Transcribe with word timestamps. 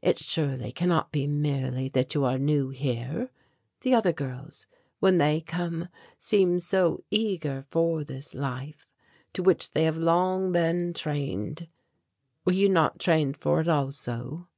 It 0.00 0.16
surely 0.18 0.72
cannot 0.72 1.12
be 1.12 1.26
merely 1.26 1.90
that 1.90 2.14
you 2.14 2.24
are 2.24 2.38
new 2.38 2.70
here. 2.70 3.28
The 3.82 3.92
other 3.94 4.14
girls 4.14 4.64
when 5.00 5.18
they 5.18 5.42
come 5.42 5.90
seem 6.16 6.60
so 6.60 7.04
eager 7.10 7.66
for 7.68 8.02
this 8.02 8.32
life, 8.34 8.86
to 9.34 9.42
which 9.42 9.72
they 9.72 9.84
have 9.84 9.98
long 9.98 10.50
been 10.50 10.94
trained. 10.94 11.68
Were 12.46 12.54
you 12.54 12.70
not 12.70 12.98
trained 12.98 13.36
for 13.36 13.60
it 13.60 13.68
also?" 13.68 14.48